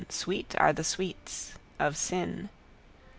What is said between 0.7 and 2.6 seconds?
the sweets. Of sin.